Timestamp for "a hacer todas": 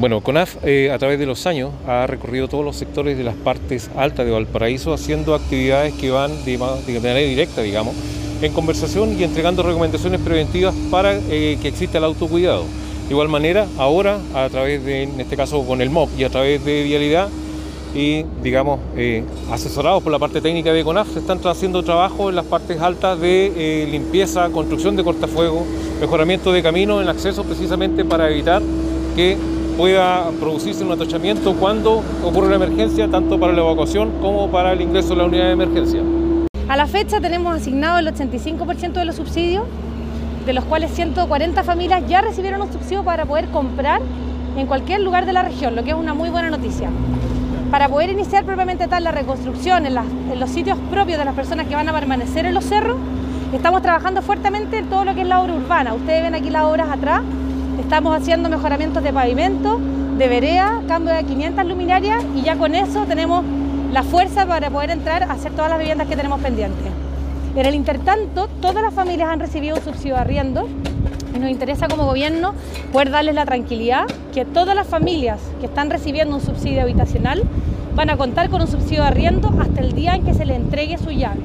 65.22-65.70